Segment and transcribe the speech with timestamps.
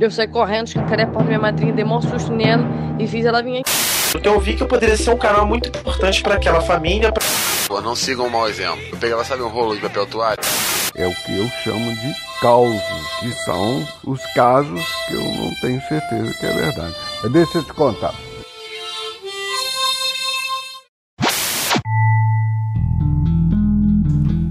[0.00, 2.64] Eu saí correndo, escancarei a porta da minha madrinha, dei um susto nela
[3.00, 3.70] e fiz ela vir aqui.
[4.12, 7.10] Porque eu vi que eu poderia ser um canal muito importante para aquela família.
[7.10, 7.20] Pra...
[7.66, 8.80] Pô, não sigam um mau exemplo.
[8.92, 10.38] Eu pegava, sabe, um rolo de papel toalha?
[10.94, 12.80] É o que eu chamo de causos,
[13.18, 16.94] que são os casos que eu não tenho certeza que é verdade.
[17.20, 18.14] Mas deixa eu te contar.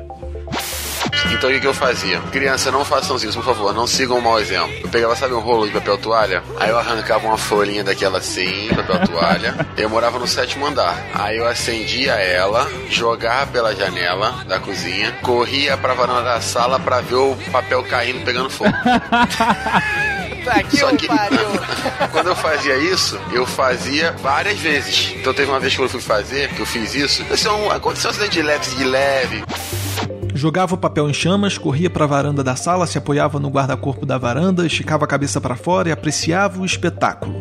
[1.34, 2.20] Então o que, eu fazia?
[2.32, 4.72] Criança, não façam isso, por favor, não sigam um mau exemplo.
[4.84, 6.44] Eu pegava, sabe, um rolo de papel toalha?
[6.60, 9.56] Aí eu arrancava uma folhinha daquela assim, papel toalha.
[9.78, 10.96] eu morava no sétimo andar.
[11.14, 17.02] Aí eu acendia ela, jogava pela janela da cozinha, corria pra varanda da sala pra
[17.02, 18.72] ver o papel caindo, pegando fogo.
[20.44, 21.08] Puta que, Só que
[22.12, 25.14] quando eu fazia isso, eu fazia várias vezes.
[25.20, 27.24] Então teve uma vez que eu fui fazer, que eu fiz isso,
[27.72, 29.44] aconteceu um acidente de leve, de leve.
[30.34, 34.06] Jogava o papel em chamas, corria para a varanda da sala, se apoiava no guarda-corpo
[34.06, 37.36] da varanda, esticava a cabeça para fora e apreciava o espetáculo.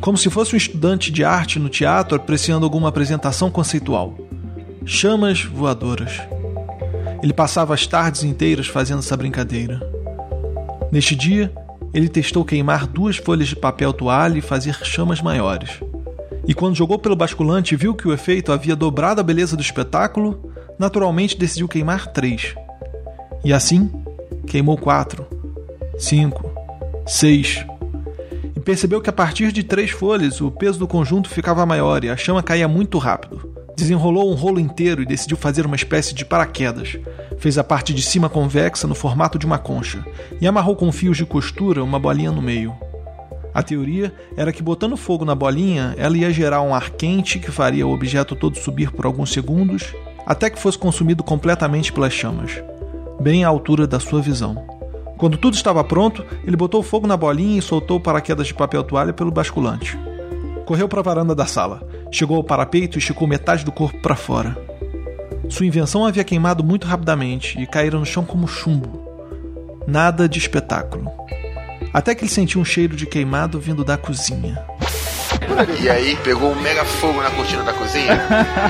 [0.00, 4.16] Como se fosse um estudante de arte no teatro apreciando alguma apresentação conceitual.
[4.84, 6.20] Chamas voadoras.
[7.22, 9.78] Ele passava as tardes inteiras fazendo essa brincadeira.
[10.90, 11.52] Neste dia,
[11.92, 15.80] ele testou queimar duas folhas de papel toalha e fazer chamas maiores.
[16.46, 19.62] E quando jogou pelo basculante e viu que o efeito havia dobrado a beleza do
[19.62, 22.54] espetáculo, naturalmente decidiu queimar três.
[23.44, 23.90] E assim,
[24.46, 25.26] queimou quatro,
[25.98, 26.50] cinco,
[27.06, 27.64] seis.
[28.56, 32.10] E percebeu que a partir de três folhas o peso do conjunto ficava maior e
[32.10, 33.48] a chama caía muito rápido.
[33.76, 36.98] Desenrolou um rolo inteiro e decidiu fazer uma espécie de paraquedas.
[37.40, 40.04] Fez a parte de cima convexa no formato de uma concha
[40.42, 42.76] e amarrou com fios de costura uma bolinha no meio.
[43.54, 47.50] A teoria era que botando fogo na bolinha, ela ia gerar um ar quente que
[47.50, 49.94] faria o objeto todo subir por alguns segundos,
[50.26, 52.62] até que fosse consumido completamente pelas chamas,
[53.18, 54.62] bem à altura da sua visão.
[55.16, 58.84] Quando tudo estava pronto, ele botou fogo na bolinha e soltou o paraquedas de papel
[58.84, 59.98] toalha pelo basculante.
[60.66, 64.14] Correu para a varanda da sala, chegou ao parapeito e esticou metade do corpo para
[64.14, 64.69] fora.
[65.50, 69.04] Sua invenção havia queimado muito rapidamente e caíra no chão como chumbo.
[69.86, 71.10] Nada de espetáculo.
[71.92, 74.64] Até que ele sentiu um cheiro de queimado vindo da cozinha.
[75.80, 78.18] E aí pegou um mega fogo na cortina da cozinha.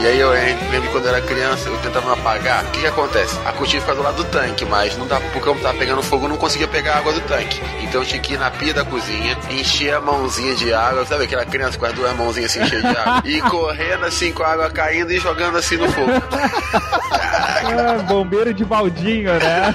[0.01, 2.65] e aí eu lembro quando eu era criança, eu tentava apagar.
[2.65, 3.39] O que, que acontece?
[3.45, 6.27] A cortina fica do lado do tanque, mas não dá, porque eu tava pegando fogo,
[6.27, 7.61] eu não conseguia pegar a água do tanque.
[7.83, 11.25] Então eu tinha que ir na pia da cozinha, encher a mãozinha de água, sabe
[11.25, 13.23] aquela criança com as duas mãozinhas assim cheias de água?
[13.25, 16.11] E correndo assim com a água caindo e jogando assim no fogo.
[16.33, 19.75] Ah, bombeiro de baldinho, né?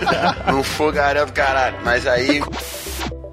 [0.53, 1.75] um fogaréu do caralho.
[1.83, 2.41] Mas aí.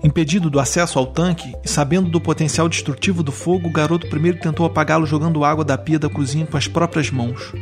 [0.02, 4.38] Impedido do acesso ao tanque e sabendo do potencial destrutivo do fogo, o garoto primeiro
[4.38, 7.52] tentou apagá-lo jogando água da pia da cozinha com as próprias mãos.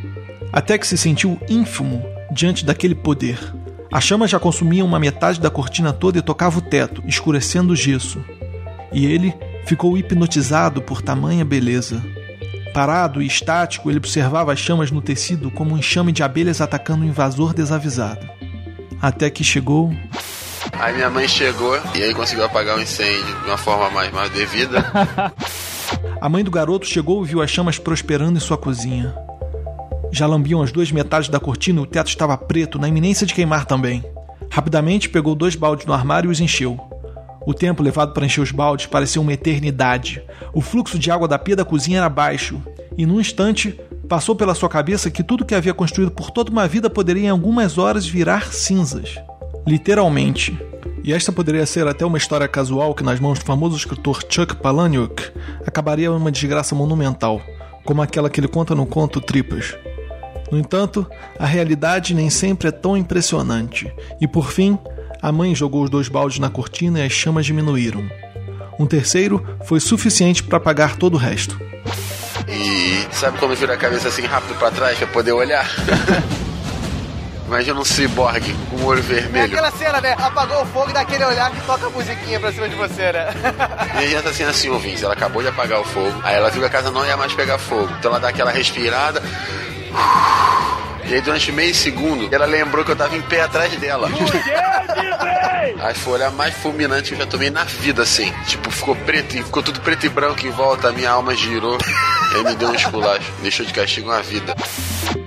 [0.51, 2.03] Até que se sentiu ínfimo
[2.33, 3.39] diante daquele poder.
[3.93, 7.77] A chama já consumia uma metade da cortina toda e tocava o teto, escurecendo o
[7.77, 8.25] gesso.
[8.91, 9.35] E ele
[9.67, 12.03] ficou hipnotizado por tamanha beleza.
[12.73, 17.05] Parado e estático, ele observava as chamas no tecido como um enxame de abelhas atacando
[17.05, 18.27] um invasor desavisado.
[19.03, 19.93] Até que chegou
[20.81, 24.31] Aí minha mãe chegou e aí conseguiu apagar o incêndio de uma forma mais, mais
[24.31, 24.83] devida.
[26.19, 29.15] A mãe do garoto chegou e viu as chamas prosperando em sua cozinha.
[30.11, 33.35] Já lambiam as duas metades da cortina e o teto estava preto, na iminência de
[33.35, 34.03] queimar também.
[34.51, 36.79] Rapidamente pegou dois baldes no armário e os encheu.
[37.47, 40.23] O tempo levado para encher os baldes parecia uma eternidade.
[40.55, 42.61] O fluxo de água da pia da cozinha era baixo,
[42.97, 43.79] e num instante
[44.09, 47.31] passou pela sua cabeça que tudo que havia construído por toda uma vida poderia em
[47.31, 49.17] algumas horas virar cinzas.
[49.67, 50.70] Literalmente.
[51.03, 54.57] E esta poderia ser até uma história casual que, nas mãos do famoso escritor Chuck
[54.57, 55.33] Palahniuk,
[55.67, 57.41] acabaria em uma desgraça monumental,
[57.85, 59.77] como aquela que ele conta no conto Tripas.
[60.51, 61.07] No entanto,
[61.39, 64.79] a realidade nem sempre é tão impressionante, e por fim,
[65.23, 68.05] a mãe jogou os dois baldes na cortina e as chamas diminuíram.
[68.79, 71.61] Um terceiro foi suficiente para apagar todo o resto.
[72.49, 75.69] E sabe quando vira a cabeça assim rápido para trás pra poder olhar?
[77.51, 79.45] Imagina um ciborgue com um olho É vermelho.
[79.47, 80.15] aquela cena, né?
[80.17, 83.11] Apagou o fogo e dá aquele olhar que toca a musiquinha pra cima de você,
[83.11, 83.27] né?
[84.01, 85.03] E a gente tá assim, assim, ouvintes.
[85.03, 86.15] Ela acabou de apagar o fogo.
[86.23, 87.93] Aí ela viu que a casa não ia mais pegar fogo.
[87.99, 89.21] Então ela dá aquela respirada.
[91.09, 94.09] E aí, durante meio segundo, ela lembrou que eu tava em pé atrás dela.
[95.83, 98.33] Aí foi olhar mais fulminante que eu já tomei na vida, assim.
[98.47, 100.89] Tipo, ficou preto e ficou tudo preto e branco em volta.
[100.89, 101.79] A minha alma girou.
[102.33, 103.33] E aí me deu um esculacho.
[103.43, 104.55] Deixou de castigo uma vida.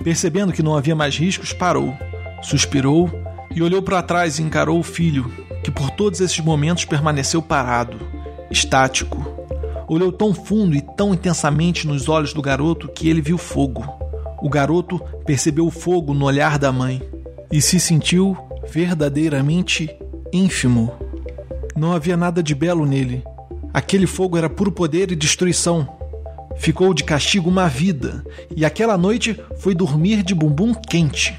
[0.03, 1.97] Percebendo que não havia mais riscos, parou,
[2.43, 3.09] suspirou
[3.55, 5.31] e olhou para trás e encarou o filho,
[5.63, 7.99] que por todos esses momentos permaneceu parado,
[8.51, 9.25] estático.
[9.87, 13.83] Olhou tão fundo e tão intensamente nos olhos do garoto que ele viu fogo.
[14.41, 17.01] O garoto percebeu o fogo no olhar da mãe
[17.51, 18.37] e se sentiu
[18.69, 19.89] verdadeiramente
[20.31, 20.91] ínfimo.
[21.75, 23.23] Não havia nada de belo nele.
[23.73, 25.87] Aquele fogo era puro poder e destruição.
[26.57, 28.23] Ficou de castigo uma vida,
[28.55, 31.35] e aquela noite foi dormir de bumbum quente,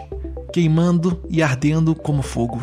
[0.55, 2.63] queimando e ardendo como fogo.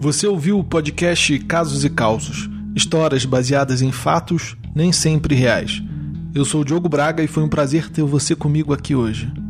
[0.00, 5.82] Você ouviu o podcast Casos e Causos, histórias baseadas em fatos nem sempre reais.
[6.34, 9.43] Eu sou o Diogo Braga e foi um prazer ter você comigo aqui hoje.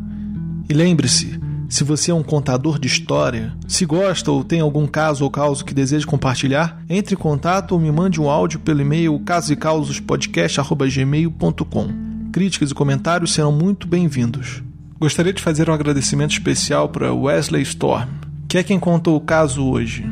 [0.69, 5.25] E lembre-se, se você é um contador de história, se gosta ou tem algum caso
[5.25, 9.19] ou causo que deseja compartilhar, entre em contato ou me mande um áudio pelo e-mail
[9.20, 11.88] casosecausospodcast.gmail.com.
[12.32, 14.62] Críticas e comentários serão muito bem-vindos.
[14.99, 18.08] Gostaria de fazer um agradecimento especial para Wesley Storm,
[18.49, 20.05] que é quem contou o caso hoje.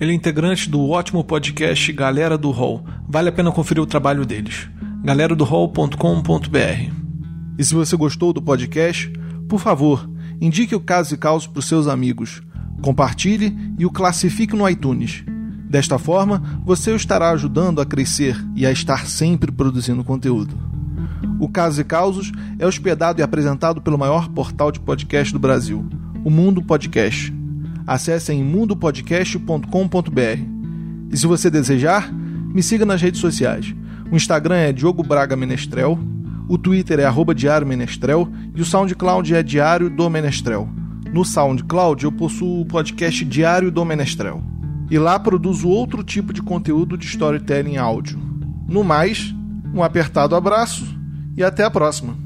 [0.00, 2.82] Ele é integrante do ótimo podcast Galera do Hall.
[3.06, 4.66] Vale a pena conferir o trabalho deles.
[5.04, 6.94] galeradohall.com.br.
[7.58, 9.12] E se você gostou do podcast,
[9.50, 10.08] por favor,
[10.40, 12.40] indique o Caso e Caos para os seus amigos.
[12.80, 15.24] Compartilhe e o classifique no iTunes.
[15.68, 20.56] Desta forma, você o estará ajudando a crescer e a estar sempre produzindo conteúdo.
[21.40, 22.30] O Casos e Causos
[22.60, 25.84] é hospedado e apresentado pelo maior portal de podcast do Brasil,
[26.24, 27.34] o Mundo Podcast.
[27.84, 30.40] Acesse em mundopodcast.com.br.
[31.10, 33.74] E se você desejar, me siga nas redes sociais.
[34.12, 35.98] O Instagram é Diogo Braga Menestrel,
[36.50, 40.68] o Twitter é arroba Diário Menestrel e o SoundCloud é Diário do Menestrel.
[41.12, 44.42] No SoundCloud eu possuo o podcast Diário do Menestrel.
[44.90, 48.18] E lá produzo outro tipo de conteúdo de storytelling áudio.
[48.66, 49.32] No mais,
[49.72, 50.84] um apertado abraço
[51.36, 52.18] e até a próxima.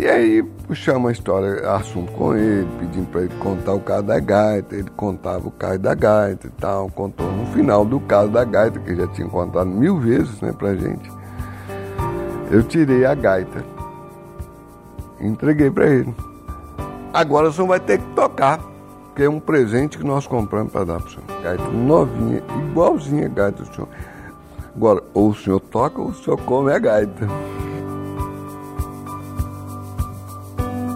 [0.00, 4.18] E aí puxamos a história, assunto com ele, pedindo para ele contar o caso da
[4.18, 4.74] gaita.
[4.74, 6.88] Ele contava o caso da gaita e tal.
[6.88, 10.74] Contou no final do caso da gaita, que já tinha contado mil vezes né, pra
[10.74, 11.12] gente.
[12.50, 13.62] Eu tirei a gaita.
[15.20, 16.14] Entreguei para ele.
[17.12, 18.58] Agora o senhor vai ter que tocar,
[19.14, 21.42] que é um presente que nós compramos para dar para o senhor.
[21.42, 23.88] Gaita novinha, igualzinha a gaita do senhor.
[24.74, 27.28] Agora, ou o senhor toca ou o senhor come a gaita.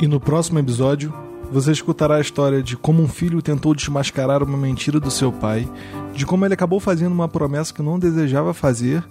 [0.00, 1.14] E no próximo episódio,
[1.50, 5.68] você escutará a história de como um filho tentou desmascarar uma mentira do seu pai,
[6.12, 9.04] de como ele acabou fazendo uma promessa que não desejava fazer,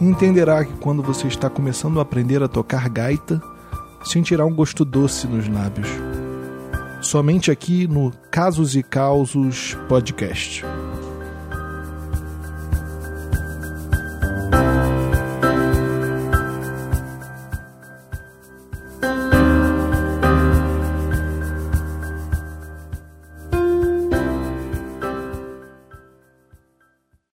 [0.00, 3.40] e entenderá que quando você está começando a aprender a tocar gaita,
[4.02, 5.88] sentirá um gosto doce nos lábios.
[7.00, 10.64] Somente aqui no Casos e Causos Podcast.